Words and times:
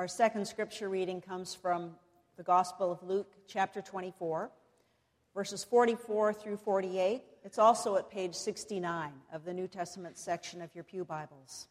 Our 0.00 0.08
second 0.08 0.46
scripture 0.48 0.88
reading 0.88 1.20
comes 1.20 1.54
from 1.54 1.90
the 2.38 2.42
Gospel 2.42 2.90
of 2.90 3.02
Luke, 3.02 3.34
chapter 3.46 3.82
24, 3.82 4.50
verses 5.34 5.62
44 5.62 6.32
through 6.32 6.56
48. 6.56 7.22
It's 7.44 7.58
also 7.58 7.96
at 7.96 8.10
page 8.10 8.34
69 8.34 9.12
of 9.30 9.44
the 9.44 9.52
New 9.52 9.68
Testament 9.68 10.16
section 10.16 10.62
of 10.62 10.74
your 10.74 10.84
Pew 10.84 11.04
Bibles. 11.04 11.68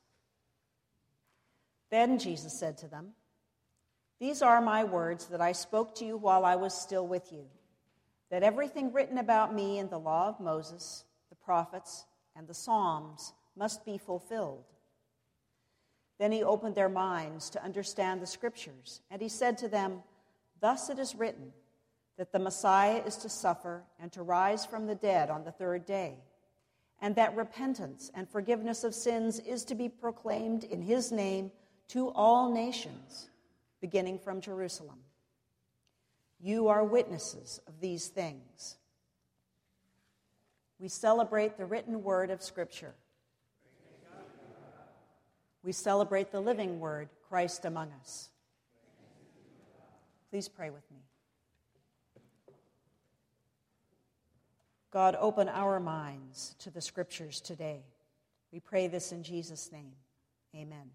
Then 1.89 2.19
Jesus 2.19 2.53
said 2.53 2.77
to 2.77 2.87
them, 2.87 3.13
These 4.19 4.43
are 4.43 4.61
my 4.61 4.83
words 4.83 5.25
that 5.29 5.41
I 5.41 5.51
spoke 5.51 5.95
to 5.95 6.05
you 6.05 6.15
while 6.15 6.45
I 6.45 6.55
was 6.55 6.79
still 6.79 7.07
with 7.07 7.31
you, 7.31 7.47
that 8.29 8.43
everything 8.43 8.93
written 8.93 9.17
about 9.17 9.55
me 9.55 9.79
in 9.79 9.89
the 9.89 9.97
law 9.97 10.27
of 10.27 10.39
Moses, 10.39 11.03
the 11.31 11.35
prophets, 11.35 12.05
and 12.35 12.47
the 12.47 12.53
Psalms 12.53 13.33
must 13.57 13.83
be 13.87 13.97
fulfilled. 13.97 14.65
Then 16.19 16.31
he 16.33 16.43
opened 16.43 16.75
their 16.75 16.89
minds 16.89 17.49
to 17.51 17.63
understand 17.63 18.21
the 18.21 18.27
scriptures, 18.27 19.01
and 19.09 19.21
he 19.21 19.29
said 19.29 19.57
to 19.59 19.69
them, 19.69 20.03
Thus 20.59 20.89
it 20.89 20.99
is 20.99 21.15
written 21.15 21.53
that 22.17 22.33
the 22.33 22.39
Messiah 22.39 23.01
is 23.05 23.15
to 23.17 23.29
suffer 23.29 23.83
and 23.99 24.11
to 24.11 24.21
rise 24.21 24.65
from 24.65 24.85
the 24.85 24.95
dead 24.95 25.29
on 25.29 25.45
the 25.45 25.51
third 25.51 25.85
day, 25.85 26.15
and 27.01 27.15
that 27.15 27.37
repentance 27.37 28.11
and 28.13 28.29
forgiveness 28.29 28.83
of 28.83 28.93
sins 28.93 29.39
is 29.39 29.63
to 29.63 29.75
be 29.75 29.87
proclaimed 29.87 30.65
in 30.65 30.81
his 30.81 31.11
name 31.13 31.51
to 31.87 32.09
all 32.09 32.53
nations, 32.53 33.29
beginning 33.79 34.19
from 34.19 34.41
Jerusalem. 34.41 34.99
You 36.41 36.67
are 36.67 36.83
witnesses 36.83 37.61
of 37.65 37.79
these 37.79 38.07
things. 38.07 38.75
We 40.79 40.89
celebrate 40.89 41.57
the 41.57 41.65
written 41.65 42.03
word 42.03 42.29
of 42.29 42.41
Scripture. 42.41 42.93
We 45.63 45.71
celebrate 45.71 46.31
the 46.31 46.39
living 46.39 46.79
word, 46.79 47.09
Christ 47.27 47.65
among 47.65 47.91
us. 48.01 48.29
Please 50.29 50.47
pray 50.47 50.69
with 50.69 50.89
me. 50.91 50.99
God, 54.91 55.15
open 55.19 55.49
our 55.49 55.79
minds 55.79 56.55
to 56.59 56.71
the 56.71 56.81
scriptures 56.81 57.41
today. 57.41 57.83
We 58.51 58.59
pray 58.59 58.87
this 58.87 59.11
in 59.11 59.21
Jesus' 59.21 59.71
name. 59.71 59.91
Amen. 60.55 60.89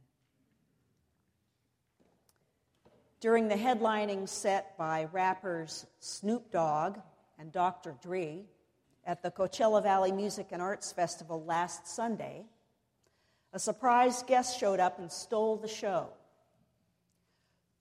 During 3.21 3.49
the 3.49 3.55
headlining 3.55 4.29
set 4.29 4.77
by 4.77 5.09
rappers 5.13 5.87
Snoop 6.01 6.51
Dogg 6.51 6.99
and 7.39 7.53
Dr. 7.53 7.95
Dre 8.03 8.41
at 9.07 9.23
the 9.23 9.31
Coachella 9.31 9.83
Valley 9.83 10.13
Music 10.13 10.49
and 10.51 10.61
Arts 10.61 10.93
Festival 10.93 11.45
last 11.45 11.87
Sunday, 11.87 12.45
a 13.55 13.59
surprise 13.59 14.25
guest 14.25 14.59
showed 14.59 14.81
up 14.81 14.99
and 14.99 15.11
stole 15.11 15.57
the 15.57 15.69
show. 15.69 16.09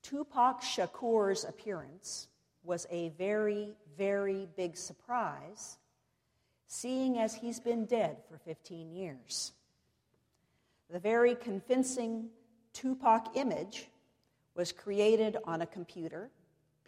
Tupac 0.02 0.62
Shakur's 0.62 1.44
appearance 1.44 2.28
was 2.62 2.86
a 2.90 3.08
very, 3.18 3.74
very 3.98 4.46
big 4.56 4.76
surprise, 4.76 5.78
seeing 6.68 7.18
as 7.18 7.34
he's 7.34 7.58
been 7.58 7.86
dead 7.86 8.18
for 8.28 8.38
15 8.38 8.92
years. 8.92 9.52
The 10.90 11.00
very 11.00 11.34
convincing 11.34 12.28
Tupac 12.72 13.36
image 13.36 13.88
was 14.54 14.70
created 14.70 15.38
on 15.44 15.62
a 15.62 15.66
computer, 15.66 16.30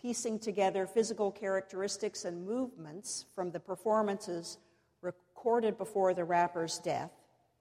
piecing 0.01 0.39
together 0.39 0.87
physical 0.87 1.33
characteristics 1.33 2.25
and 2.25 2.47
movements 2.47 3.25
from 3.35 3.51
the 3.51 3.59
performances 3.59 4.59
recorded 5.03 5.77
before 5.77 6.15
the 6.15 6.25
rapper's 6.25 6.79
death. 6.79 7.11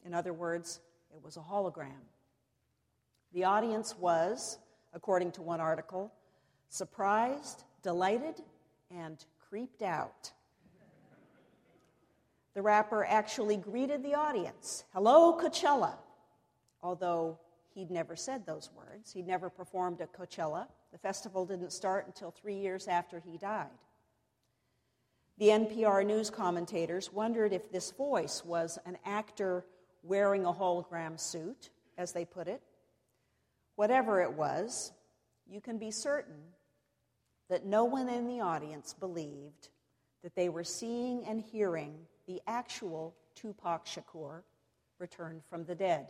In 0.05 0.13
other 0.13 0.31
words, 0.33 0.81
it 1.15 1.23
was 1.23 1.37
a 1.37 1.39
hologram. 1.39 2.03
The 3.33 3.45
audience 3.45 3.95
was 3.97 4.57
according 4.93 5.31
to 5.33 5.41
one 5.41 5.61
article, 5.61 6.11
surprised, 6.69 7.63
delighted, 7.81 8.41
and 8.91 9.23
creeped 9.49 9.81
out. 9.81 10.31
The 12.53 12.61
rapper 12.61 13.05
actually 13.05 13.57
greeted 13.57 14.03
the 14.03 14.13
audience 14.13 14.83
Hello, 14.93 15.37
Coachella, 15.37 15.93
although 16.83 17.39
he'd 17.73 17.91
never 17.91 18.15
said 18.15 18.45
those 18.45 18.69
words. 18.75 19.11
He'd 19.13 19.27
never 19.27 19.49
performed 19.49 20.01
at 20.01 20.13
Coachella. 20.13 20.67
The 20.91 20.97
festival 20.97 21.45
didn't 21.45 21.71
start 21.71 22.07
until 22.07 22.31
three 22.31 22.55
years 22.55 22.87
after 22.87 23.19
he 23.19 23.37
died. 23.37 23.67
The 25.37 25.49
NPR 25.49 26.05
news 26.05 26.29
commentators 26.29 27.11
wondered 27.11 27.51
if 27.51 27.69
this 27.69 27.91
voice 27.91 28.43
was 28.45 28.79
an 28.85 28.97
actor 29.05 29.65
wearing 30.05 30.45
a 30.45 30.53
hologram 30.53 31.19
suit, 31.19 31.69
as 31.97 32.11
they 32.11 32.25
put 32.25 32.47
it, 32.47 32.61
Whatever 33.75 34.21
it 34.21 34.31
was, 34.31 34.93
you 35.47 35.59
can 35.61 35.77
be 35.77 35.91
certain 35.91 36.41
that 37.49 37.65
no 37.65 37.83
one 37.83 38.09
in 38.09 38.27
the 38.27 38.39
audience 38.39 38.93
believed 38.93 39.69
that 40.23 40.35
they 40.35 40.49
were 40.49 40.63
seeing 40.63 41.25
and 41.25 41.41
hearing 41.41 41.93
the 42.25 42.41
actual 42.47 43.13
Tupac 43.35 43.85
Shakur 43.85 44.41
returned 44.97 45.41
from 45.49 45.65
the 45.65 45.75
dead. 45.75 46.07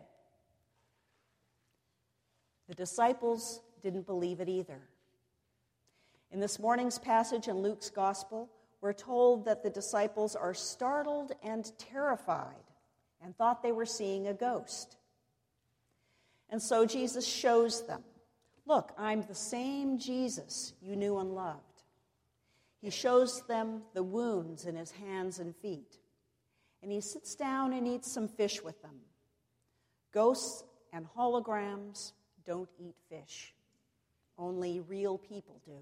The 2.69 2.75
disciples 2.75 3.61
didn't 3.81 4.05
believe 4.05 4.39
it 4.39 4.47
either. 4.47 4.81
In 6.31 6.39
this 6.39 6.59
morning's 6.59 6.99
passage 6.99 7.47
in 7.47 7.57
Luke's 7.57 7.89
gospel, 7.89 8.49
we're 8.79 8.93
told 8.93 9.45
that 9.45 9.63
the 9.63 9.69
disciples 9.69 10.35
are 10.35 10.53
startled 10.53 11.31
and 11.43 11.71
terrified 11.77 12.55
and 13.25 13.35
thought 13.35 13.63
they 13.63 13.71
were 13.71 13.87
seeing 13.87 14.27
a 14.27 14.33
ghost. 14.33 14.97
And 16.51 16.61
so 16.61 16.85
Jesus 16.85 17.25
shows 17.25 17.85
them 17.87 18.03
look, 18.67 18.91
I'm 18.97 19.23
the 19.23 19.35
same 19.35 19.97
Jesus 19.97 20.73
you 20.81 20.95
knew 20.95 21.17
and 21.17 21.33
loved. 21.33 21.83
He 22.81 22.91
shows 22.91 23.41
them 23.47 23.81
the 23.95 24.03
wounds 24.03 24.65
in 24.65 24.75
his 24.75 24.91
hands 24.91 25.39
and 25.39 25.55
feet. 25.55 25.97
And 26.83 26.91
he 26.91 27.01
sits 27.01 27.33
down 27.33 27.73
and 27.73 27.87
eats 27.87 28.11
some 28.11 28.27
fish 28.27 28.63
with 28.63 28.79
them. 28.83 28.95
Ghosts 30.11 30.63
and 30.93 31.07
holograms 31.17 32.11
don't 32.45 32.69
eat 32.79 32.95
fish, 33.09 33.53
only 34.37 34.81
real 34.81 35.17
people 35.17 35.59
do. 35.65 35.79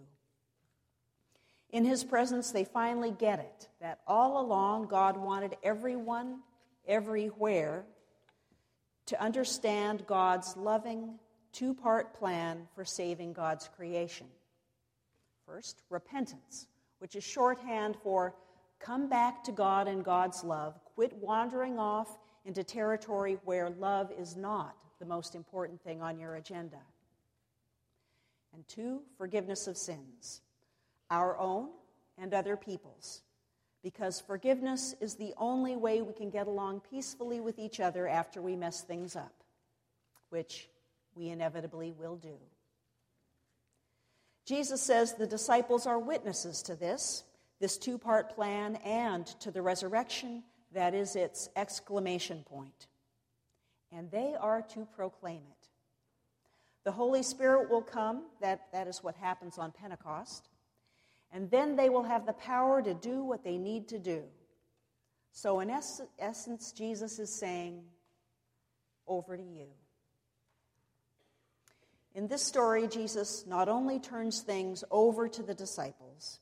In 1.71 1.83
his 1.83 2.03
presence, 2.05 2.51
they 2.51 2.63
finally 2.63 3.11
get 3.11 3.39
it 3.39 3.67
that 3.81 3.99
all 4.07 4.39
along 4.39 4.87
God 4.87 5.17
wanted 5.17 5.57
everyone, 5.61 6.39
everywhere, 6.87 7.85
to 9.07 9.21
understand 9.21 10.05
God's 10.07 10.55
loving 10.55 11.19
two 11.51 11.73
part 11.73 12.13
plan 12.13 12.67
for 12.75 12.83
saving 12.83 13.33
God's 13.33 13.69
creation. 13.75 14.27
First, 15.45 15.81
repentance, 15.89 16.67
which 16.99 17.15
is 17.15 17.23
shorthand 17.23 17.97
for 18.03 18.35
come 18.79 19.07
back 19.07 19.43
to 19.45 19.51
God 19.51 19.87
and 19.87 20.03
God's 20.03 20.43
love, 20.43 20.79
quit 20.95 21.13
wandering 21.13 21.79
off 21.79 22.17
into 22.45 22.63
territory 22.63 23.37
where 23.45 23.69
love 23.69 24.11
is 24.17 24.35
not 24.35 24.75
the 24.99 25.05
most 25.05 25.35
important 25.35 25.81
thing 25.81 26.01
on 26.01 26.19
your 26.19 26.35
agenda. 26.35 26.79
And 28.53 28.67
two, 28.67 29.01
forgiveness 29.17 29.67
of 29.67 29.77
sins, 29.77 30.41
our 31.09 31.37
own 31.37 31.69
and 32.17 32.33
other 32.33 32.55
people's 32.55 33.21
because 33.83 34.21
forgiveness 34.21 34.95
is 35.01 35.15
the 35.15 35.33
only 35.37 35.75
way 35.75 36.01
we 36.01 36.13
can 36.13 36.29
get 36.29 36.47
along 36.47 36.81
peacefully 36.89 37.41
with 37.41 37.59
each 37.59 37.81
other 37.81 38.07
after 38.07 38.41
we 38.41 38.55
mess 38.55 38.81
things 38.81 39.15
up, 39.15 39.33
which 40.29 40.69
we 41.15 41.29
inevitably 41.29 41.91
will 41.91 42.15
do. 42.15 42.37
Jesus 44.45 44.81
says 44.81 45.13
the 45.13 45.27
disciples 45.27 45.85
are 45.85 45.99
witnesses 45.99 46.61
to 46.63 46.75
this, 46.75 47.23
this 47.59 47.77
two 47.77 47.97
part 47.97 48.33
plan, 48.33 48.77
and 48.77 49.25
to 49.41 49.51
the 49.51 49.61
resurrection 49.61 50.43
that 50.73 50.93
is 50.93 51.15
its 51.15 51.49
exclamation 51.55 52.43
point. 52.43 52.87
And 53.91 54.09
they 54.09 54.33
are 54.39 54.61
to 54.73 54.87
proclaim 54.95 55.41
it. 55.51 55.67
The 56.83 56.91
Holy 56.91 57.23
Spirit 57.23 57.69
will 57.69 57.81
come, 57.81 58.23
that, 58.41 58.67
that 58.73 58.87
is 58.87 59.03
what 59.03 59.15
happens 59.15 59.57
on 59.57 59.71
Pentecost 59.71 60.49
and 61.33 61.49
then 61.49 61.75
they 61.75 61.89
will 61.89 62.03
have 62.03 62.27
the 62.27 62.33
power 62.33 62.81
to 62.81 62.93
do 62.93 63.23
what 63.23 63.43
they 63.43 63.57
need 63.57 63.87
to 63.89 63.97
do. 63.97 64.23
So, 65.31 65.59
in 65.59 65.71
es- 65.71 66.01
essence, 66.19 66.71
Jesus 66.71 67.17
is 67.17 67.33
saying, 67.33 67.83
Over 69.07 69.35
to 69.35 69.43
you. 69.43 69.67
In 72.13 72.27
this 72.27 72.43
story, 72.43 72.87
Jesus 72.87 73.45
not 73.47 73.67
only 73.67 73.99
turns 73.99 74.41
things 74.41 74.83
over 74.91 75.27
to 75.27 75.41
the 75.41 75.55
disciples, 75.55 76.39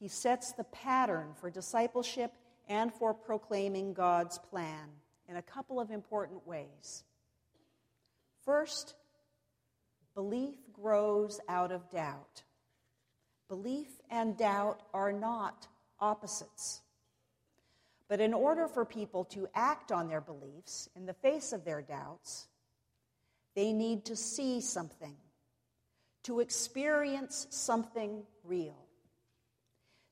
he 0.00 0.08
sets 0.08 0.52
the 0.52 0.64
pattern 0.64 1.34
for 1.38 1.50
discipleship 1.50 2.32
and 2.66 2.92
for 2.94 3.12
proclaiming 3.12 3.92
God's 3.92 4.38
plan 4.38 4.88
in 5.28 5.36
a 5.36 5.42
couple 5.42 5.78
of 5.78 5.90
important 5.90 6.46
ways. 6.46 7.04
First, 8.44 8.94
belief 10.14 10.54
grows 10.72 11.38
out 11.48 11.70
of 11.70 11.90
doubt. 11.90 12.44
Belief 13.48 13.88
and 14.10 14.36
doubt 14.36 14.82
are 14.92 15.12
not 15.12 15.66
opposites. 16.00 16.82
But 18.08 18.20
in 18.20 18.32
order 18.32 18.68
for 18.68 18.84
people 18.84 19.24
to 19.26 19.48
act 19.54 19.92
on 19.92 20.08
their 20.08 20.20
beliefs 20.20 20.88
in 20.96 21.06
the 21.06 21.14
face 21.14 21.52
of 21.52 21.64
their 21.64 21.82
doubts, 21.82 22.48
they 23.54 23.72
need 23.72 24.04
to 24.06 24.16
see 24.16 24.60
something, 24.60 25.16
to 26.24 26.40
experience 26.40 27.46
something 27.50 28.22
real. 28.44 28.76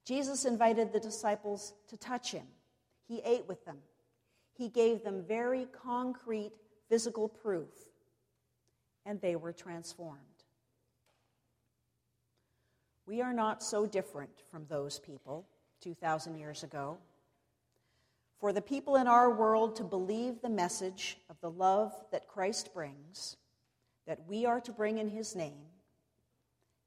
Jesus 0.04 0.44
invited 0.44 0.92
the 0.92 1.00
disciples 1.00 1.74
to 1.88 1.96
touch 1.96 2.32
him. 2.32 2.46
He 3.08 3.20
ate 3.24 3.46
with 3.48 3.64
them. 3.64 3.78
He 4.56 4.68
gave 4.68 5.04
them 5.04 5.24
very 5.26 5.66
concrete 5.82 6.52
physical 6.88 7.28
proof, 7.28 7.68
and 9.04 9.20
they 9.20 9.36
were 9.36 9.52
transformed. 9.52 10.20
We 13.06 13.23
are 13.23 13.32
not 13.32 13.62
so 13.62 13.87
different 13.87 14.43
from 14.50 14.67
those 14.69 14.99
people 14.99 15.47
2,000 15.81 16.37
years 16.37 16.64
ago. 16.64 16.99
For 18.41 18.53
the 18.53 18.61
people 18.61 18.97
in 18.97 19.06
our 19.06 19.31
world 19.31 19.76
to 19.76 19.85
believe 19.85 20.43
the 20.43 20.50
message 20.50 21.17
of 21.31 21.41
the 21.41 21.50
love 21.50 21.94
that 22.11 22.26
Christ 22.26 22.75
brings, 22.75 23.37
that 24.06 24.26
we 24.29 24.44
are 24.44 24.61
to 24.61 24.73
bring 24.73 24.99
in 24.99 25.08
his 25.08 25.35
name, 25.37 25.67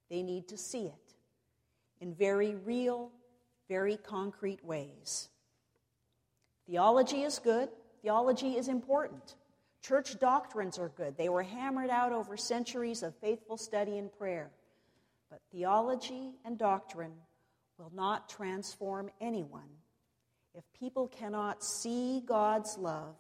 they 0.10 0.22
need 0.22 0.48
to 0.50 0.58
see 0.58 0.86
it 0.88 1.14
in 2.02 2.14
very 2.14 2.56
real, 2.56 3.12
very 3.68 3.98
concrete 3.98 4.64
ways. 4.64 5.30
Theology 6.68 7.24
is 7.24 7.40
good, 7.40 7.70
theology 8.02 8.58
is 8.58 8.68
important. 8.68 9.36
Church 9.82 10.20
doctrines 10.20 10.78
are 10.78 10.90
good. 10.90 11.18
They 11.18 11.30
were 11.30 11.44
hammered 11.44 11.90
out 11.90 12.12
over 12.12 12.36
centuries 12.36 13.02
of 13.02 13.16
faithful 13.16 13.58
study 13.58 13.98
and 13.98 14.12
prayer. 14.12 14.52
But 15.30 15.42
theology 15.52 16.34
and 16.44 16.58
doctrine 16.58 17.14
will 17.78 17.92
not 17.94 18.30
transform 18.30 19.10
anyone 19.22 19.70
if 20.56 20.64
people 20.80 21.08
cannot 21.08 21.64
see 21.64 22.22
God's 22.26 22.78
love 22.78 23.16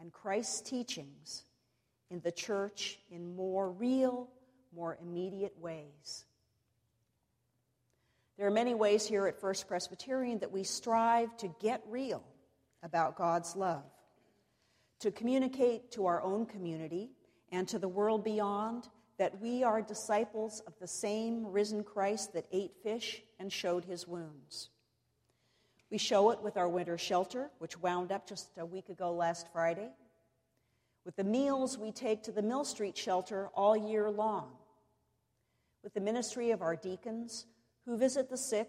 and 0.00 0.12
Christ's 0.12 0.60
teachings 0.60 1.44
in 2.10 2.20
the 2.20 2.32
church 2.32 2.98
in 3.10 3.34
more 3.34 3.70
real, 3.70 4.28
more 4.74 4.98
immediate 5.02 5.58
ways. 5.58 6.24
There 8.36 8.46
are 8.46 8.52
many 8.52 8.74
ways 8.74 9.06
here 9.06 9.26
at 9.26 9.40
First 9.40 9.66
Presbyterian 9.66 10.38
that 10.38 10.52
we 10.52 10.62
strive 10.62 11.36
to 11.38 11.48
get 11.60 11.82
real 11.88 12.22
about 12.82 13.16
God's 13.16 13.56
love, 13.56 13.82
to 15.00 15.10
communicate 15.10 15.90
to 15.92 16.06
our 16.06 16.22
own 16.22 16.46
community 16.46 17.10
and 17.50 17.66
to 17.68 17.78
the 17.78 17.88
world 17.88 18.22
beyond 18.22 18.86
that 19.18 19.40
we 19.40 19.64
are 19.64 19.82
disciples 19.82 20.62
of 20.66 20.74
the 20.80 20.86
same 20.86 21.46
risen 21.46 21.82
Christ 21.82 22.32
that 22.34 22.46
ate 22.52 22.72
fish 22.82 23.22
and 23.38 23.52
showed 23.52 23.84
his 23.84 24.06
wounds. 24.06 24.70
We 25.90 25.98
show 25.98 26.30
it 26.30 26.42
with 26.42 26.56
our 26.56 26.68
winter 26.68 26.96
shelter, 26.96 27.50
which 27.58 27.78
wound 27.78 28.12
up 28.12 28.28
just 28.28 28.50
a 28.58 28.64
week 28.64 28.88
ago 28.88 29.12
last 29.12 29.48
Friday, 29.52 29.90
with 31.04 31.16
the 31.16 31.24
meals 31.24 31.76
we 31.78 31.90
take 31.90 32.22
to 32.24 32.32
the 32.32 32.42
Mill 32.42 32.64
Street 32.64 32.96
shelter 32.96 33.48
all 33.54 33.76
year 33.76 34.10
long, 34.10 34.52
with 35.82 35.94
the 35.94 36.00
ministry 36.00 36.50
of 36.50 36.62
our 36.62 36.76
deacons 36.76 37.46
who 37.86 37.96
visit 37.96 38.28
the 38.28 38.36
sick, 38.36 38.68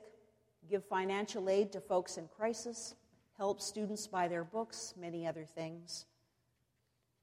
give 0.69 0.83
financial 0.85 1.49
aid 1.49 1.71
to 1.73 1.81
folks 1.81 2.17
in 2.17 2.27
crisis, 2.27 2.95
help 3.37 3.61
students 3.61 4.07
buy 4.07 4.27
their 4.27 4.43
books, 4.43 4.93
many 4.99 5.27
other 5.27 5.45
things, 5.45 6.05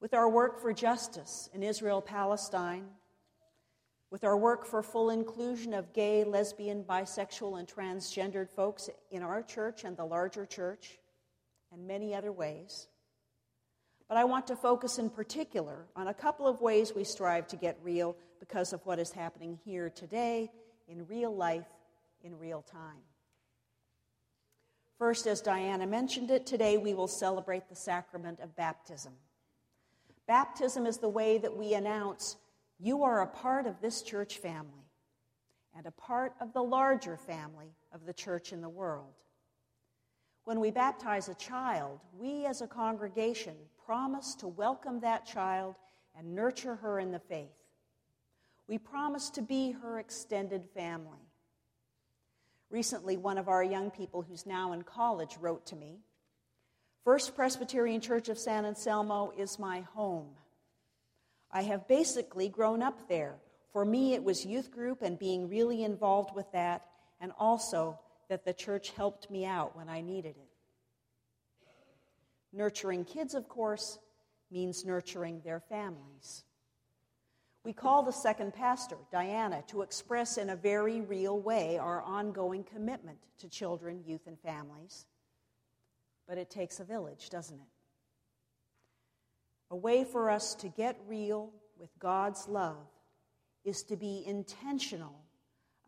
with 0.00 0.14
our 0.14 0.28
work 0.28 0.60
for 0.60 0.72
justice 0.72 1.48
in 1.54 1.62
Israel 1.62 2.02
Palestine 2.02 2.84
with 4.16 4.24
our 4.24 4.38
work 4.38 4.64
for 4.64 4.82
full 4.82 5.10
inclusion 5.10 5.74
of 5.74 5.92
gay, 5.92 6.24
lesbian, 6.24 6.82
bisexual, 6.82 7.58
and 7.58 7.68
transgendered 7.68 8.48
folks 8.48 8.88
in 9.10 9.22
our 9.22 9.42
church 9.42 9.84
and 9.84 9.94
the 9.94 10.04
larger 10.06 10.46
church, 10.46 10.98
and 11.70 11.86
many 11.86 12.14
other 12.14 12.32
ways. 12.32 12.88
But 14.08 14.16
I 14.16 14.24
want 14.24 14.46
to 14.46 14.56
focus 14.56 14.98
in 14.98 15.10
particular 15.10 15.84
on 15.94 16.08
a 16.08 16.14
couple 16.14 16.46
of 16.46 16.62
ways 16.62 16.94
we 16.96 17.04
strive 17.04 17.46
to 17.48 17.56
get 17.56 17.76
real 17.82 18.16
because 18.40 18.72
of 18.72 18.80
what 18.86 18.98
is 18.98 19.12
happening 19.12 19.58
here 19.66 19.90
today 19.90 20.50
in 20.88 21.06
real 21.08 21.36
life, 21.36 21.68
in 22.24 22.38
real 22.38 22.62
time. 22.62 23.04
First, 24.98 25.26
as 25.26 25.42
Diana 25.42 25.86
mentioned 25.86 26.30
it, 26.30 26.46
today 26.46 26.78
we 26.78 26.94
will 26.94 27.06
celebrate 27.06 27.68
the 27.68 27.76
sacrament 27.76 28.40
of 28.40 28.56
baptism. 28.56 29.12
Baptism 30.26 30.86
is 30.86 30.96
the 30.96 31.06
way 31.10 31.36
that 31.36 31.54
we 31.54 31.74
announce 31.74 32.36
you 32.78 33.02
are 33.02 33.22
a 33.22 33.26
part 33.26 33.66
of 33.66 33.80
this 33.80 34.02
church 34.02 34.38
family 34.38 34.90
and 35.76 35.86
a 35.86 35.90
part 35.90 36.34
of 36.40 36.52
the 36.52 36.62
larger 36.62 37.16
family 37.16 37.74
of 37.92 38.06
the 38.06 38.14
church 38.14 38.52
in 38.52 38.60
the 38.60 38.68
world. 38.68 39.14
When 40.44 40.60
we 40.60 40.70
baptize 40.70 41.28
a 41.28 41.34
child, 41.34 42.00
we 42.18 42.46
as 42.46 42.62
a 42.62 42.66
congregation 42.66 43.54
promise 43.84 44.34
to 44.36 44.48
welcome 44.48 45.00
that 45.00 45.26
child 45.26 45.76
and 46.16 46.34
nurture 46.34 46.76
her 46.76 46.98
in 46.98 47.12
the 47.12 47.18
faith. 47.18 47.48
We 48.68 48.78
promise 48.78 49.30
to 49.30 49.42
be 49.42 49.72
her 49.72 49.98
extended 49.98 50.64
family. 50.74 51.30
Recently, 52.70 53.16
one 53.16 53.38
of 53.38 53.48
our 53.48 53.62
young 53.62 53.90
people 53.90 54.22
who's 54.22 54.46
now 54.46 54.72
in 54.72 54.82
college 54.82 55.36
wrote 55.40 55.66
to 55.66 55.76
me 55.76 56.00
First 57.04 57.36
Presbyterian 57.36 58.00
Church 58.00 58.28
of 58.28 58.38
San 58.38 58.64
Anselmo 58.64 59.32
is 59.36 59.58
my 59.60 59.82
home. 59.94 60.30
I 61.56 61.62
have 61.62 61.88
basically 61.88 62.50
grown 62.50 62.82
up 62.82 63.08
there. 63.08 63.36
For 63.72 63.86
me, 63.86 64.12
it 64.12 64.22
was 64.22 64.44
youth 64.44 64.70
group 64.70 65.00
and 65.00 65.18
being 65.18 65.48
really 65.48 65.84
involved 65.84 66.36
with 66.36 66.44
that, 66.52 66.84
and 67.18 67.32
also 67.38 67.98
that 68.28 68.44
the 68.44 68.52
church 68.52 68.90
helped 68.90 69.30
me 69.30 69.46
out 69.46 69.74
when 69.74 69.88
I 69.88 70.02
needed 70.02 70.36
it. 70.36 70.50
Nurturing 72.52 73.06
kids, 73.06 73.34
of 73.34 73.48
course, 73.48 73.98
means 74.50 74.84
nurturing 74.84 75.40
their 75.46 75.60
families. 75.60 76.44
We 77.64 77.72
call 77.72 78.02
the 78.02 78.12
second 78.12 78.52
pastor, 78.52 78.98
Diana, 79.10 79.64
to 79.68 79.80
express 79.80 80.36
in 80.36 80.50
a 80.50 80.56
very 80.56 81.00
real 81.00 81.40
way 81.40 81.78
our 81.78 82.02
ongoing 82.02 82.64
commitment 82.64 83.16
to 83.38 83.48
children, 83.48 84.02
youth, 84.04 84.26
and 84.26 84.38
families. 84.40 85.06
But 86.28 86.36
it 86.36 86.50
takes 86.50 86.80
a 86.80 86.84
village, 86.84 87.30
doesn't 87.30 87.56
it? 87.56 87.75
A 89.70 89.76
way 89.76 90.04
for 90.04 90.30
us 90.30 90.54
to 90.56 90.68
get 90.68 90.96
real 91.06 91.50
with 91.78 91.90
God's 91.98 92.48
love 92.48 92.86
is 93.64 93.82
to 93.84 93.96
be 93.96 94.22
intentional 94.26 95.14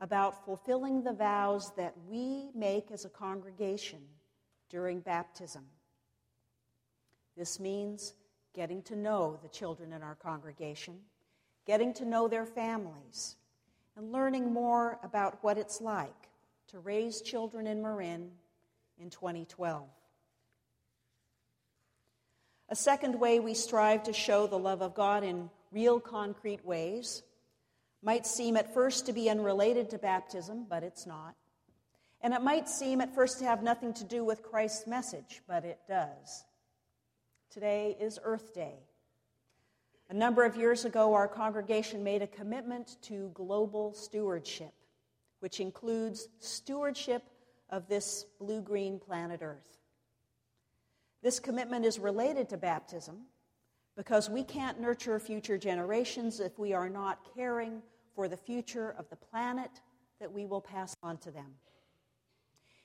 about 0.00 0.44
fulfilling 0.44 1.02
the 1.02 1.12
vows 1.12 1.72
that 1.76 1.94
we 2.08 2.50
make 2.54 2.90
as 2.90 3.04
a 3.04 3.08
congregation 3.08 4.00
during 4.68 5.00
baptism. 5.00 5.64
This 7.36 7.60
means 7.60 8.14
getting 8.54 8.82
to 8.82 8.96
know 8.96 9.38
the 9.42 9.48
children 9.48 9.92
in 9.92 10.02
our 10.02 10.16
congregation, 10.16 10.98
getting 11.66 11.94
to 11.94 12.04
know 12.04 12.26
their 12.26 12.46
families, 12.46 13.36
and 13.96 14.12
learning 14.12 14.52
more 14.52 14.98
about 15.02 15.38
what 15.42 15.58
it's 15.58 15.80
like 15.80 16.28
to 16.68 16.80
raise 16.80 17.22
children 17.22 17.66
in 17.66 17.80
Marin 17.80 18.30
in 19.00 19.10
2012. 19.10 19.88
A 22.70 22.76
second 22.76 23.18
way 23.18 23.40
we 23.40 23.54
strive 23.54 24.02
to 24.02 24.12
show 24.12 24.46
the 24.46 24.58
love 24.58 24.82
of 24.82 24.94
God 24.94 25.24
in 25.24 25.48
real 25.72 25.98
concrete 25.98 26.64
ways 26.66 27.22
might 28.02 28.26
seem 28.26 28.58
at 28.58 28.74
first 28.74 29.06
to 29.06 29.12
be 29.12 29.30
unrelated 29.30 29.88
to 29.90 29.98
baptism, 29.98 30.66
but 30.68 30.82
it's 30.82 31.06
not. 31.06 31.34
And 32.20 32.34
it 32.34 32.42
might 32.42 32.68
seem 32.68 33.00
at 33.00 33.14
first 33.14 33.38
to 33.38 33.46
have 33.46 33.62
nothing 33.62 33.94
to 33.94 34.04
do 34.04 34.22
with 34.22 34.42
Christ's 34.42 34.86
message, 34.86 35.40
but 35.48 35.64
it 35.64 35.78
does. 35.88 36.44
Today 37.50 37.96
is 37.98 38.18
Earth 38.22 38.52
Day. 38.54 38.74
A 40.10 40.14
number 40.14 40.44
of 40.44 40.56
years 40.56 40.84
ago, 40.84 41.14
our 41.14 41.28
congregation 41.28 42.04
made 42.04 42.20
a 42.20 42.26
commitment 42.26 42.96
to 43.02 43.30
global 43.32 43.94
stewardship, 43.94 44.74
which 45.40 45.60
includes 45.60 46.28
stewardship 46.38 47.22
of 47.70 47.88
this 47.88 48.26
blue 48.38 48.60
green 48.60 48.98
planet 48.98 49.40
Earth. 49.42 49.78
This 51.22 51.40
commitment 51.40 51.84
is 51.84 51.98
related 51.98 52.48
to 52.50 52.56
baptism 52.56 53.22
because 53.96 54.30
we 54.30 54.44
can't 54.44 54.80
nurture 54.80 55.18
future 55.18 55.58
generations 55.58 56.38
if 56.38 56.58
we 56.58 56.72
are 56.72 56.88
not 56.88 57.18
caring 57.34 57.82
for 58.14 58.28
the 58.28 58.36
future 58.36 58.94
of 58.98 59.08
the 59.10 59.16
planet 59.16 59.70
that 60.20 60.32
we 60.32 60.46
will 60.46 60.60
pass 60.60 60.96
on 61.02 61.18
to 61.18 61.30
them. 61.30 61.54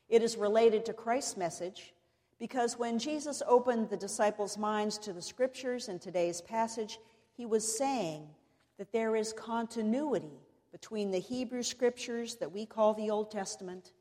It 0.09 0.23
is 0.23 0.37
related 0.37 0.85
to 0.85 0.93
Christ's 0.93 1.37
message 1.37 1.93
because 2.39 2.77
when 2.77 2.99
Jesus 2.99 3.41
opened 3.47 3.89
the 3.89 3.97
disciples' 3.97 4.57
minds 4.57 4.97
to 4.99 5.13
the 5.13 5.21
scriptures 5.21 5.87
in 5.87 5.99
today's 5.99 6.41
passage, 6.41 6.99
he 7.35 7.45
was 7.45 7.77
saying 7.77 8.27
that 8.77 8.91
there 8.91 9.15
is 9.15 9.33
continuity 9.33 10.41
between 10.71 11.11
the 11.11 11.19
Hebrew 11.19 11.63
scriptures 11.63 12.35
that 12.35 12.51
we 12.51 12.65
call 12.65 12.93
the 12.93 13.09
Old 13.09 13.31
Testament 13.31 13.93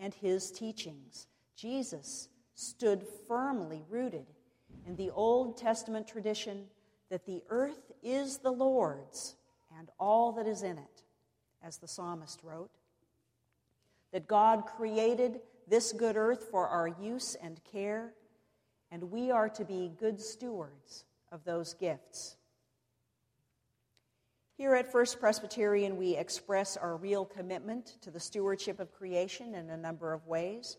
and 0.00 0.12
his 0.14 0.50
teachings. 0.50 1.26
Jesus 1.56 2.28
stood 2.54 3.04
firmly 3.28 3.82
rooted 3.88 4.26
in 4.86 4.96
the 4.96 5.10
Old 5.10 5.56
Testament 5.56 6.06
tradition 6.06 6.64
that 7.10 7.26
the 7.26 7.42
earth 7.48 7.92
is 8.02 8.38
the 8.38 8.52
Lord's 8.52 9.36
and 9.78 9.90
all 9.98 10.32
that 10.32 10.46
is 10.46 10.62
in 10.62 10.78
it, 10.78 11.02
as 11.62 11.78
the 11.78 11.88
psalmist 11.88 12.40
wrote. 12.42 12.70
That 14.12 14.28
God 14.28 14.66
created 14.66 15.40
this 15.66 15.92
good 15.92 16.16
earth 16.16 16.48
for 16.50 16.68
our 16.68 16.88
use 16.88 17.36
and 17.42 17.60
care, 17.64 18.12
and 18.90 19.10
we 19.10 19.30
are 19.30 19.48
to 19.48 19.64
be 19.64 19.92
good 19.98 20.20
stewards 20.20 21.04
of 21.32 21.44
those 21.44 21.74
gifts. 21.74 22.36
Here 24.56 24.76
at 24.76 24.92
First 24.92 25.18
Presbyterian, 25.18 25.96
we 25.96 26.16
express 26.16 26.76
our 26.76 26.96
real 26.96 27.24
commitment 27.24 27.96
to 28.02 28.12
the 28.12 28.20
stewardship 28.20 28.78
of 28.78 28.92
creation 28.92 29.54
in 29.54 29.68
a 29.68 29.76
number 29.76 30.12
of 30.12 30.28
ways. 30.28 30.76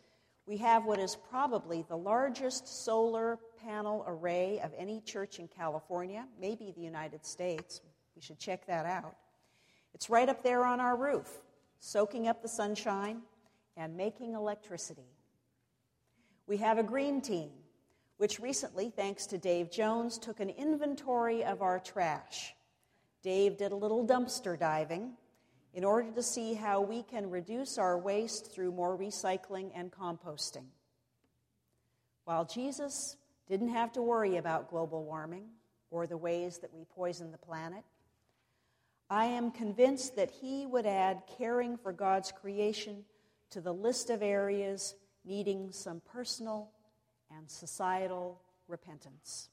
We 0.47 0.57
have 0.57 0.85
what 0.85 0.99
is 0.99 1.15
probably 1.15 1.85
the 1.87 1.97
largest 1.97 2.67
solar 2.85 3.39
panel 3.63 4.03
array 4.07 4.59
of 4.63 4.71
any 4.77 5.01
church 5.01 5.39
in 5.39 5.47
California, 5.47 6.27
maybe 6.39 6.71
the 6.71 6.83
United 6.83 7.25
States. 7.25 7.81
We 8.15 8.21
should 8.21 8.37
check 8.37 8.67
that 8.67 8.85
out. 8.85 9.15
It's 9.95 10.09
right 10.09 10.29
up 10.29 10.43
there 10.43 10.63
on 10.63 10.79
our 10.79 10.95
roof, 10.95 11.41
soaking 11.79 12.27
up 12.27 12.43
the 12.43 12.47
sunshine 12.47 13.21
and 13.75 13.97
making 13.97 14.33
electricity. 14.33 15.09
We 16.47 16.57
have 16.57 16.77
a 16.77 16.83
green 16.83 17.21
team, 17.21 17.49
which 18.17 18.39
recently, 18.39 18.91
thanks 18.95 19.25
to 19.27 19.39
Dave 19.39 19.71
Jones, 19.71 20.19
took 20.19 20.39
an 20.39 20.51
inventory 20.51 21.43
of 21.43 21.63
our 21.63 21.79
trash. 21.79 22.53
Dave 23.23 23.57
did 23.57 23.71
a 23.71 23.75
little 23.75 24.05
dumpster 24.05 24.59
diving 24.59 25.13
in 25.75 25.83
order 25.83 26.09
to 26.09 26.23
see 26.23 26.53
how 26.53 26.79
we 26.79 27.03
can 27.03 27.29
reduce 27.29 27.77
our 27.77 27.97
waste 27.97 28.51
through 28.51 28.71
more 28.71 28.97
recycling 28.97 29.69
and 29.75 29.91
composting. 29.91 30.63
While 32.23 32.45
Jesus 32.45 33.17
didn't 33.49 33.69
have 33.69 33.91
to 33.91 34.01
worry 34.01 34.37
about 34.37 34.69
global 34.69 35.03
warming 35.03 35.47
or 35.91 36.07
the 36.07 36.17
ways 36.17 36.59
that 36.59 36.73
we 36.73 36.85
poison 36.85 37.29
the 37.29 37.37
planet, 37.37 37.83
I 39.09 39.25
am 39.25 39.51
convinced 39.51 40.15
that 40.15 40.31
he 40.31 40.65
would 40.65 40.85
add 40.85 41.23
caring 41.37 41.77
for 41.77 41.91
God's 41.91 42.31
creation 42.31 43.03
to 43.51 43.59
the 43.59 43.73
list 43.73 44.09
of 44.09 44.23
areas 44.23 44.95
needing 45.25 45.71
some 45.73 46.01
personal 46.11 46.71
and 47.29 47.49
societal 47.51 48.41
repentance. 48.69 49.49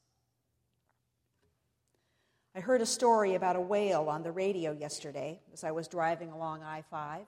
I 2.55 2.59
heard 2.59 2.81
a 2.81 2.85
story 2.85 3.33
about 3.33 3.55
a 3.55 3.61
whale 3.61 4.09
on 4.09 4.21
the 4.21 4.31
radio 4.31 4.73
yesterday 4.73 5.39
as 5.53 5.63
I 5.63 5.71
was 5.71 5.87
driving 5.87 6.29
along 6.29 6.61
I 6.61 6.83
5. 6.83 7.25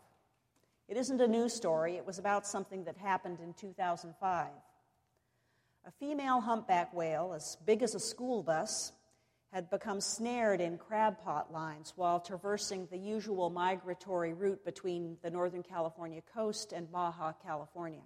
It 0.88 0.98
isn't 0.98 1.20
a 1.20 1.28
new 1.28 1.50
story, 1.50 1.96
it 1.96 2.06
was 2.06 2.20
about 2.20 2.46
something 2.46 2.84
that 2.84 2.96
happened 2.96 3.40
in 3.40 3.56
2005. 3.56 4.48
A 5.88 5.92
female 6.00 6.42
humpback 6.42 6.94
whale, 6.94 7.34
as 7.36 7.58
big 7.66 7.82
as 7.82 7.96
a 7.96 8.00
school 8.00 8.44
bus, 8.44 8.92
had 9.52 9.68
become 9.72 10.00
snared 10.00 10.62
in 10.62 10.78
crab 10.78 11.20
pot 11.24 11.52
lines 11.52 11.94
while 11.96 12.20
traversing 12.20 12.88
the 12.92 12.98
usual 12.98 13.50
migratory 13.50 14.34
route 14.34 14.64
between 14.64 15.18
the 15.24 15.32
Northern 15.32 15.64
California 15.64 16.22
coast 16.36 16.72
and 16.72 16.92
Baja, 16.92 17.34
California. 17.44 18.04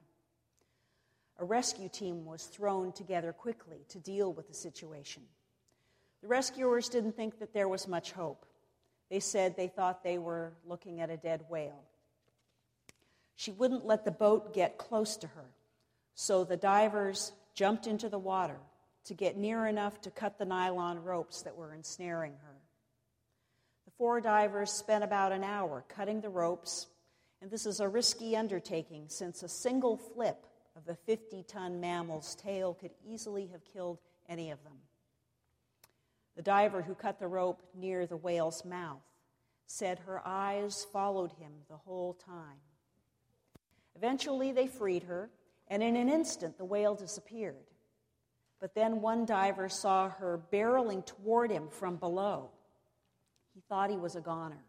A 1.37 1.43
rescue 1.43 1.89
team 1.89 2.23
was 2.23 2.45
thrown 2.45 2.93
together 2.93 3.33
quickly 3.33 3.83
to 3.89 3.99
deal 3.99 4.31
with 4.31 4.47
the 4.47 4.53
situation. 4.53 5.23
The 6.21 6.27
rescuers 6.27 6.89
didn't 6.89 7.15
think 7.15 7.39
that 7.39 7.53
there 7.53 7.67
was 7.67 7.87
much 7.87 8.11
hope. 8.11 8.45
They 9.09 9.19
said 9.19 9.55
they 9.55 9.67
thought 9.67 10.03
they 10.03 10.17
were 10.17 10.53
looking 10.65 10.99
at 11.01 11.09
a 11.09 11.17
dead 11.17 11.45
whale. 11.49 11.83
She 13.35 13.51
wouldn't 13.51 13.85
let 13.85 14.03
the 14.03 14.11
boat 14.11 14.53
get 14.53 14.77
close 14.77 15.15
to 15.17 15.27
her, 15.27 15.45
so 16.13 16.43
the 16.43 16.57
divers 16.57 17.31
jumped 17.53 17.87
into 17.87 18.09
the 18.09 18.19
water 18.19 18.57
to 19.05 19.13
get 19.13 19.37
near 19.37 19.65
enough 19.65 20.01
to 20.01 20.11
cut 20.11 20.37
the 20.37 20.45
nylon 20.45 21.03
ropes 21.03 21.41
that 21.43 21.55
were 21.55 21.73
ensnaring 21.73 22.33
her. 22.43 22.55
The 23.85 23.91
four 23.97 24.19
divers 24.19 24.71
spent 24.71 25.03
about 25.03 25.31
an 25.31 25.43
hour 25.43 25.85
cutting 25.87 26.21
the 26.21 26.29
ropes, 26.29 26.87
and 27.41 27.49
this 27.49 27.65
is 27.65 27.79
a 27.79 27.87
risky 27.87 28.35
undertaking 28.35 29.05
since 29.07 29.41
a 29.41 29.49
single 29.49 29.95
flip 29.95 30.45
of 30.75 30.85
the 30.85 30.95
50 30.95 31.43
ton 31.43 31.79
mammal's 31.79 32.35
tail 32.35 32.73
could 32.73 32.91
easily 33.05 33.47
have 33.47 33.63
killed 33.63 33.99
any 34.27 34.51
of 34.51 34.61
them. 34.63 34.73
The 36.39 36.43
diver 36.43 36.81
who 36.81 36.95
cut 36.95 37.19
the 37.19 37.27
rope 37.27 37.61
near 37.75 38.07
the 38.07 38.15
whale's 38.15 38.63
mouth 38.63 39.03
said 39.65 39.99
her 39.99 40.21
eyes 40.25 40.85
followed 40.85 41.33
him 41.33 41.51
the 41.67 41.75
whole 41.75 42.13
time. 42.13 42.61
Eventually, 43.93 44.53
they 44.53 44.65
freed 44.65 45.03
her, 45.03 45.29
and 45.67 45.83
in 45.83 45.97
an 45.97 46.07
instant, 46.07 46.57
the 46.57 46.63
whale 46.63 46.95
disappeared. 46.95 47.65
But 48.61 48.73
then 48.73 49.01
one 49.01 49.25
diver 49.25 49.67
saw 49.67 50.07
her 50.07 50.39
barreling 50.49 51.05
toward 51.05 51.51
him 51.51 51.67
from 51.67 51.97
below. 51.97 52.51
He 53.53 53.59
thought 53.67 53.89
he 53.89 53.97
was 53.97 54.15
a 54.15 54.21
goner. 54.21 54.63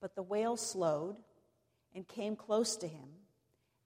But 0.00 0.14
the 0.14 0.22
whale 0.22 0.56
slowed 0.56 1.16
and 1.94 2.08
came 2.08 2.34
close 2.34 2.76
to 2.76 2.88
him 2.88 3.10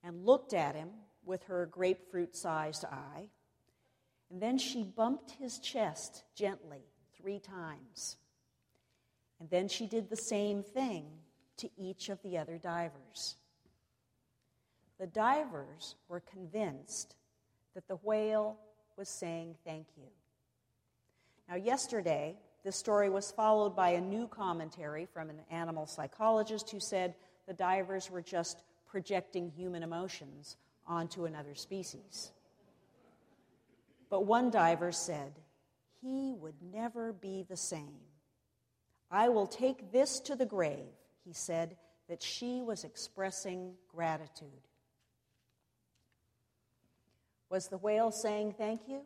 and 0.05 0.25
looked 0.25 0.55
at 0.55 0.77
him 0.77 0.91
with 1.25 1.43
her 1.47 1.67
grapefruit 1.67 2.37
sized 2.37 2.85
eye 2.85 3.31
and 4.31 4.41
then 4.41 4.59
she 4.59 4.85
bumped 4.85 5.33
his 5.33 5.59
chest 5.59 6.25
gently 6.35 6.85
three 7.17 7.41
times. 7.41 8.17
And 9.41 9.51
then 9.51 9.69
she 9.69 9.87
did 9.87 10.09
the 10.09 10.17
same 10.17 10.63
thing 10.63 11.07
to 11.59 11.69
each 11.77 12.09
of 12.09 12.23
the 12.23 12.39
other 12.39 12.59
divers. 12.59 13.37
The 14.99 15.07
divers 15.07 15.97
were 16.09 16.21
convinced 16.21 17.17
that 17.75 17.89
the 17.89 17.97
whale 17.97 18.59
was 18.97 19.09
saying 19.09 19.57
thank 19.65 19.87
you. 19.97 20.09
Now, 21.49 21.57
yesterday, 21.57 22.37
this 22.63 22.77
story 22.79 23.09
was 23.09 23.33
followed 23.33 23.75
by 23.75 23.91
a 23.91 24.01
new 24.01 24.29
commentary 24.29 25.07
from 25.07 25.31
an 25.31 25.41
animal 25.51 25.87
psychologist 25.87 26.71
who 26.71 26.79
said 26.79 27.15
the 27.49 27.55
divers 27.55 28.11
were 28.11 28.23
just 28.23 28.63
projecting 28.87 29.51
human 29.51 29.83
emotions 29.83 30.57
onto 30.87 31.25
another 31.25 31.55
species. 31.55 32.33
But 34.11 34.27
one 34.27 34.51
diver 34.51 34.93
said, 34.93 35.33
He 36.03 36.35
would 36.35 36.57
never 36.61 37.13
be 37.13 37.47
the 37.49 37.57
same. 37.57 38.01
I 39.11 39.29
will 39.29 39.47
take 39.47 39.93
this 39.93 40.21
to 40.21 40.37
the 40.37 40.47
grave, 40.47 40.93
he 41.25 41.33
said, 41.33 41.77
that 42.09 42.23
she 42.23 42.61
was 42.61 42.85
expressing 42.85 43.75
gratitude. 43.89 44.49
Was 47.49 47.69
the 47.69 47.79
whale 47.79 48.11
saying 48.11 48.55
thank 48.59 48.83
you? 48.89 49.03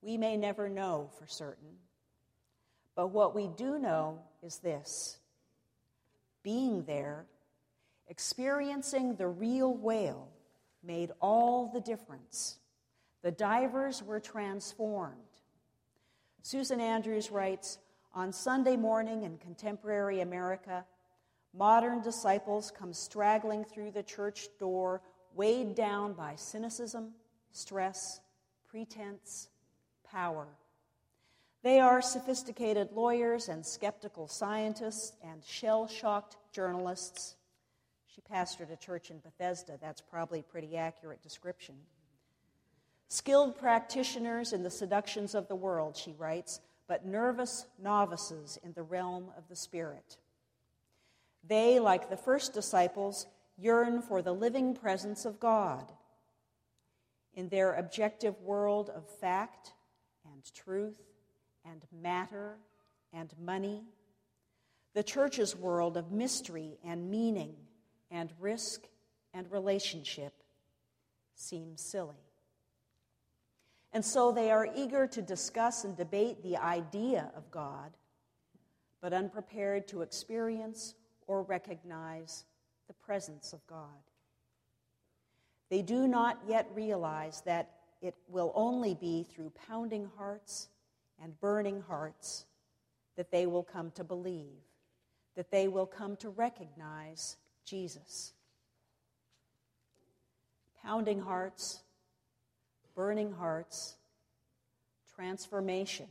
We 0.00 0.16
may 0.16 0.36
never 0.36 0.68
know 0.68 1.10
for 1.18 1.26
certain. 1.26 1.76
But 2.94 3.08
what 3.08 3.34
we 3.34 3.48
do 3.48 3.78
know 3.78 4.20
is 4.42 4.58
this 4.58 5.18
being 6.42 6.84
there, 6.84 7.26
experiencing 8.08 9.16
the 9.16 9.26
real 9.26 9.74
whale, 9.74 10.28
made 10.82 11.10
all 11.20 11.70
the 11.72 11.80
difference. 11.80 12.58
The 13.26 13.32
divers 13.32 14.04
were 14.04 14.20
transformed. 14.20 15.16
Susan 16.42 16.80
Andrews 16.80 17.32
writes 17.32 17.78
On 18.14 18.32
Sunday 18.32 18.76
morning 18.76 19.24
in 19.24 19.36
contemporary 19.38 20.20
America, 20.20 20.84
modern 21.52 22.02
disciples 22.02 22.70
come 22.70 22.92
straggling 22.92 23.64
through 23.64 23.90
the 23.90 24.04
church 24.04 24.46
door, 24.60 25.02
weighed 25.34 25.74
down 25.74 26.12
by 26.12 26.36
cynicism, 26.36 27.14
stress, 27.50 28.20
pretense, 28.68 29.48
power. 30.08 30.46
They 31.64 31.80
are 31.80 32.00
sophisticated 32.00 32.90
lawyers 32.92 33.48
and 33.48 33.66
skeptical 33.66 34.28
scientists 34.28 35.14
and 35.24 35.42
shell 35.44 35.88
shocked 35.88 36.36
journalists. 36.52 37.34
She 38.06 38.20
pastored 38.20 38.70
a 38.72 38.76
church 38.76 39.10
in 39.10 39.18
Bethesda. 39.18 39.78
That's 39.82 40.00
probably 40.00 40.38
a 40.38 40.44
pretty 40.44 40.76
accurate 40.76 41.24
description. 41.24 41.74
Skilled 43.08 43.56
practitioners 43.56 44.52
in 44.52 44.62
the 44.62 44.70
seductions 44.70 45.34
of 45.34 45.48
the 45.48 45.54
world, 45.54 45.96
she 45.96 46.12
writes, 46.12 46.60
but 46.88 47.04
nervous 47.04 47.66
novices 47.82 48.58
in 48.62 48.72
the 48.72 48.82
realm 48.82 49.30
of 49.36 49.48
the 49.48 49.56
Spirit. 49.56 50.16
They, 51.46 51.78
like 51.78 52.10
the 52.10 52.16
first 52.16 52.52
disciples, 52.52 53.26
yearn 53.56 54.02
for 54.02 54.22
the 54.22 54.32
living 54.32 54.74
presence 54.74 55.24
of 55.24 55.40
God. 55.40 55.92
In 57.34 57.48
their 57.48 57.74
objective 57.74 58.40
world 58.40 58.90
of 58.90 59.08
fact 59.20 59.72
and 60.32 60.42
truth 60.54 61.00
and 61.64 61.84
matter 61.92 62.56
and 63.12 63.32
money, 63.38 63.84
the 64.94 65.02
church's 65.02 65.54
world 65.54 65.96
of 65.96 66.10
mystery 66.10 66.78
and 66.84 67.10
meaning 67.10 67.54
and 68.10 68.32
risk 68.40 68.86
and 69.34 69.50
relationship 69.50 70.32
seems 71.34 71.82
silly. 71.82 72.25
And 73.96 74.04
so 74.04 74.30
they 74.30 74.50
are 74.50 74.68
eager 74.76 75.06
to 75.06 75.22
discuss 75.22 75.84
and 75.84 75.96
debate 75.96 76.42
the 76.42 76.58
idea 76.58 77.32
of 77.34 77.50
God, 77.50 77.96
but 79.00 79.14
unprepared 79.14 79.88
to 79.88 80.02
experience 80.02 80.94
or 81.26 81.42
recognize 81.44 82.44
the 82.88 82.92
presence 82.92 83.54
of 83.54 83.66
God. 83.66 84.02
They 85.70 85.80
do 85.80 86.06
not 86.06 86.38
yet 86.46 86.68
realize 86.74 87.40
that 87.46 87.70
it 88.02 88.14
will 88.28 88.52
only 88.54 88.92
be 88.92 89.22
through 89.22 89.50
pounding 89.66 90.10
hearts 90.18 90.68
and 91.22 91.40
burning 91.40 91.80
hearts 91.80 92.44
that 93.16 93.30
they 93.30 93.46
will 93.46 93.64
come 93.64 93.90
to 93.92 94.04
believe, 94.04 94.60
that 95.36 95.50
they 95.50 95.68
will 95.68 95.86
come 95.86 96.16
to 96.16 96.28
recognize 96.28 97.38
Jesus. 97.64 98.34
Pounding 100.82 101.20
hearts 101.20 101.80
burning 102.96 103.30
hearts, 103.30 103.96
transformation. 105.14 106.06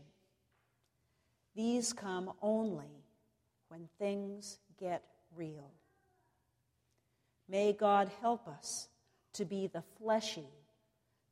These 1.56 1.92
come 1.92 2.32
only 2.42 3.04
when 3.70 3.89
things 4.00 4.60
get 4.80 5.04
real. 5.36 5.72
May 7.50 7.74
God 7.74 8.12
help 8.22 8.48
us 8.48 8.88
to 9.34 9.46
be 9.46 9.68
the 9.68 9.84
fleshy, 10.00 10.48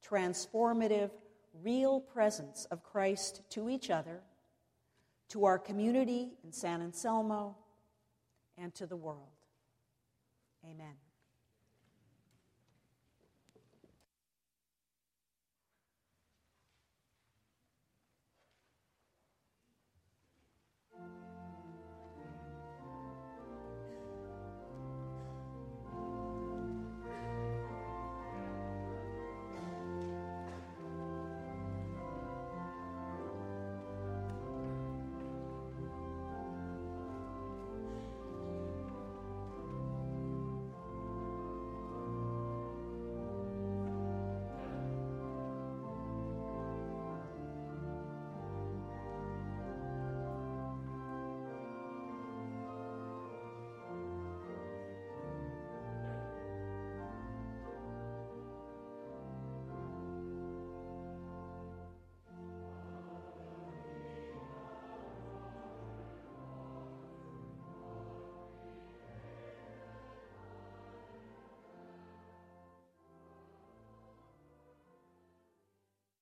transformative, 0.07 1.11
real 1.61 1.99
presence 1.99 2.65
of 2.71 2.83
Christ 2.83 3.41
to 3.51 3.69
each 3.69 3.89
other, 3.89 4.21
to 5.29 5.45
our 5.45 5.59
community 5.59 6.31
in 6.43 6.51
San 6.51 6.81
Anselmo, 6.81 7.55
and 8.57 8.73
to 8.75 8.85
the 8.85 8.95
world. 8.95 9.29
Amen. 10.65 10.95